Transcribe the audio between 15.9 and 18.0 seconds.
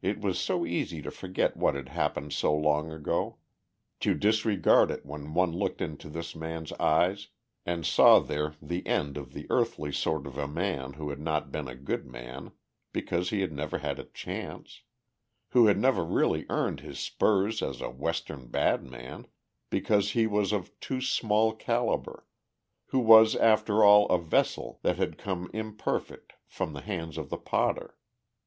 really earned his spurs as a